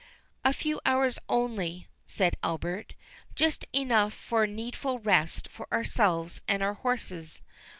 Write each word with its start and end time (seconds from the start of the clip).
"A 0.43 0.51
few 0.51 0.81
hours 0.83 1.19
only," 1.29 1.87
said 2.07 2.35
Albert—"just 2.41 3.65
enough 3.71 4.15
for 4.15 4.47
needful 4.47 4.97
rest 4.97 5.47
for 5.47 5.71
ourselves 5.71 6.41
and 6.47 6.63
our 6.63 6.73
horses. 6.73 7.43